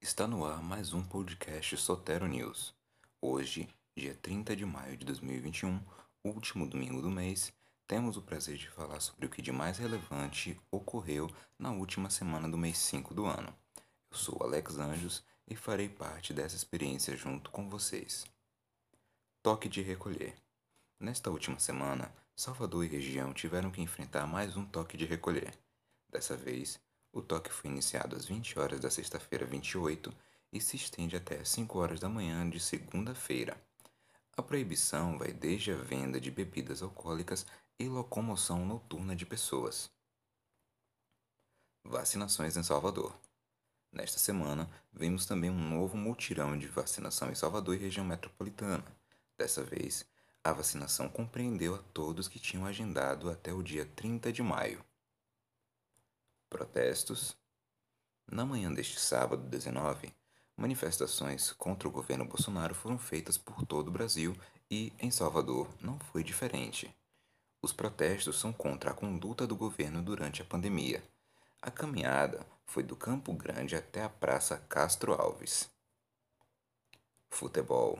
Está 0.00 0.26
no 0.26 0.42
ar 0.46 0.62
mais 0.62 0.94
um 0.94 1.02
podcast 1.02 1.76
Sotero 1.76 2.26
News. 2.26 2.74
Hoje, 3.20 3.68
dia 3.94 4.14
30 4.14 4.56
de 4.56 4.64
maio 4.64 4.96
de 4.96 5.04
2021, 5.04 5.78
último 6.24 6.66
domingo 6.66 7.02
do 7.02 7.10
mês, 7.10 7.52
temos 7.86 8.16
o 8.16 8.22
prazer 8.22 8.56
de 8.56 8.70
falar 8.70 9.00
sobre 9.00 9.26
o 9.26 9.28
que 9.28 9.42
de 9.42 9.52
mais 9.52 9.76
relevante 9.76 10.58
ocorreu 10.70 11.30
na 11.58 11.70
última 11.70 12.08
semana 12.08 12.48
do 12.48 12.56
mês 12.56 12.78
5 12.78 13.12
do 13.12 13.26
ano. 13.26 13.54
Eu 14.10 14.16
sou 14.16 14.42
Alex 14.42 14.78
Anjos 14.78 15.22
e 15.46 15.54
farei 15.54 15.90
parte 15.90 16.32
dessa 16.32 16.56
experiência 16.56 17.14
junto 17.14 17.50
com 17.50 17.68
vocês. 17.68 18.24
Toque 19.42 19.68
de 19.68 19.82
recolher. 19.82 20.36
Nesta 20.98 21.30
última 21.30 21.58
semana, 21.58 22.10
Salvador 22.34 22.82
e 22.82 22.88
região 22.88 23.34
tiveram 23.34 23.70
que 23.70 23.82
enfrentar 23.82 24.26
mais 24.26 24.56
um 24.56 24.64
toque 24.64 24.96
de 24.96 25.04
recolher. 25.04 25.52
Dessa 26.08 26.34
vez, 26.34 26.80
o 27.12 27.22
toque 27.22 27.52
foi 27.52 27.70
iniciado 27.70 28.14
às 28.14 28.26
20 28.26 28.58
horas 28.58 28.80
da 28.80 28.90
sexta-feira 28.90 29.46
28 29.46 30.12
e 30.52 30.60
se 30.60 30.76
estende 30.76 31.16
até 31.16 31.38
às 31.38 31.48
5 31.48 31.78
horas 31.78 32.00
da 32.00 32.08
manhã 32.08 32.48
de 32.48 32.60
segunda-feira. 32.60 33.60
A 34.36 34.42
proibição 34.42 35.18
vai 35.18 35.32
desde 35.32 35.72
a 35.72 35.76
venda 35.76 36.20
de 36.20 36.30
bebidas 36.30 36.82
alcoólicas 36.82 37.46
e 37.78 37.88
locomoção 37.88 38.64
noturna 38.64 39.16
de 39.16 39.26
pessoas. 39.26 39.90
Vacinações 41.84 42.56
em 42.56 42.62
Salvador. 42.62 43.18
Nesta 43.90 44.18
semana, 44.18 44.68
vimos 44.92 45.24
também 45.26 45.50
um 45.50 45.68
novo 45.68 45.96
multirão 45.96 46.58
de 46.58 46.68
vacinação 46.68 47.30
em 47.30 47.34
Salvador 47.34 47.74
e 47.74 47.78
região 47.78 48.04
metropolitana. 48.04 48.84
Dessa 49.36 49.64
vez, 49.64 50.04
a 50.44 50.52
vacinação 50.52 51.08
compreendeu 51.08 51.74
a 51.74 51.78
todos 51.78 52.28
que 52.28 52.38
tinham 52.38 52.66
agendado 52.66 53.30
até 53.30 53.52
o 53.52 53.62
dia 53.62 53.86
30 53.86 54.32
de 54.32 54.42
maio. 54.42 54.84
Protestos. 56.50 57.36
Na 58.26 58.44
manhã 58.44 58.72
deste 58.72 58.98
sábado 58.98 59.42
19, 59.42 60.14
manifestações 60.56 61.52
contra 61.52 61.86
o 61.86 61.92
governo 61.92 62.24
Bolsonaro 62.24 62.74
foram 62.74 62.98
feitas 62.98 63.36
por 63.36 63.66
todo 63.66 63.88
o 63.88 63.92
Brasil 63.92 64.34
e, 64.70 64.92
em 64.98 65.10
Salvador, 65.10 65.68
não 65.78 65.98
foi 65.98 66.24
diferente. 66.24 66.94
Os 67.60 67.72
protestos 67.72 68.40
são 68.40 68.50
contra 68.50 68.92
a 68.92 68.94
conduta 68.94 69.46
do 69.46 69.54
governo 69.54 70.00
durante 70.02 70.40
a 70.40 70.44
pandemia. 70.44 71.02
A 71.60 71.70
caminhada 71.70 72.46
foi 72.64 72.82
do 72.82 72.96
Campo 72.96 73.32
Grande 73.34 73.76
até 73.76 74.02
a 74.02 74.08
Praça 74.08 74.56
Castro 74.68 75.12
Alves. 75.12 75.68
Futebol. 77.28 77.98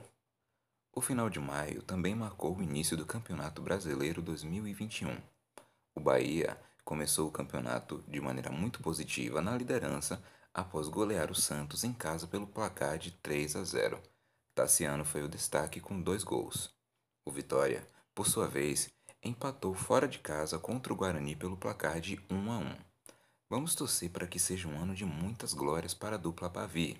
O 0.91 1.01
final 1.01 1.29
de 1.29 1.39
maio 1.39 1.83
também 1.83 2.15
marcou 2.15 2.57
o 2.57 2.63
início 2.63 2.97
do 2.97 3.05
Campeonato 3.05 3.61
Brasileiro 3.61 4.23
2021. 4.23 5.21
O 5.93 5.99
Bahia 5.99 6.59
começou 6.89 7.27
o 7.27 7.31
campeonato 7.31 8.03
de 8.07 8.19
maneira 8.19 8.49
muito 8.49 8.81
positiva 8.81 9.43
na 9.43 9.55
liderança 9.55 10.23
após 10.51 10.87
golear 10.87 11.29
o 11.29 11.35
Santos 11.35 11.83
em 11.83 11.93
casa 11.93 12.25
pelo 12.25 12.47
placar 12.47 12.97
de 12.97 13.11
3 13.11 13.57
a 13.57 13.63
0. 13.63 14.01
Tassiano 14.55 15.05
foi 15.05 15.21
o 15.21 15.29
destaque 15.29 15.79
com 15.79 16.01
dois 16.01 16.23
gols. 16.23 16.73
O 17.23 17.31
Vitória, 17.31 17.87
por 18.15 18.25
sua 18.25 18.47
vez, 18.47 18.89
empatou 19.23 19.75
fora 19.75 20.07
de 20.07 20.17
casa 20.17 20.57
contra 20.57 20.91
o 20.91 20.95
Guarani 20.95 21.35
pelo 21.35 21.55
placar 21.55 22.01
de 22.01 22.19
1 22.27 22.51
a 22.51 22.57
1. 22.57 22.77
Vamos 23.51 23.75
torcer 23.75 24.09
para 24.09 24.25
que 24.25 24.39
seja 24.39 24.67
um 24.67 24.81
ano 24.81 24.95
de 24.95 25.05
muitas 25.05 25.53
glórias 25.53 25.93
para 25.93 26.15
a 26.15 26.19
dupla 26.19 26.49
Pavi. 26.49 26.97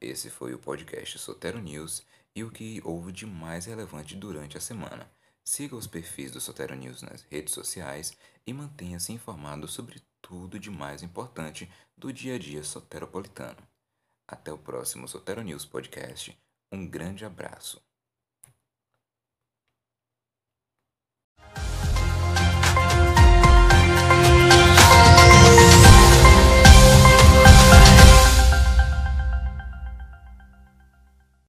Esse 0.00 0.30
foi 0.30 0.54
o 0.54 0.58
podcast 0.58 1.18
Sotero 1.18 1.60
News 1.60 2.06
e 2.34 2.42
o 2.42 2.50
que 2.50 2.80
houve 2.86 3.12
de 3.12 3.26
mais 3.26 3.66
relevante 3.66 4.16
durante 4.16 4.56
a 4.56 4.62
semana. 4.62 5.12
Siga 5.44 5.76
os 5.76 5.86
perfis 5.86 6.30
do 6.30 6.40
Sotero 6.40 6.74
News 6.74 7.02
nas 7.02 7.22
redes 7.22 7.52
sociais 7.52 8.16
e 8.46 8.52
mantenha-se 8.52 9.12
informado 9.12 9.66
sobre 9.66 10.00
tudo 10.20 10.58
de 10.58 10.70
mais 10.70 11.02
importante 11.02 11.70
do 11.96 12.12
dia 12.12 12.36
a 12.36 12.38
dia 12.38 12.62
soteropolitano. 12.62 13.62
Até 14.26 14.52
o 14.52 14.58
próximo 14.58 15.08
Sotero 15.08 15.42
News 15.42 15.64
Podcast. 15.64 16.38
Um 16.70 16.86
grande 16.86 17.24
abraço. 17.24 17.82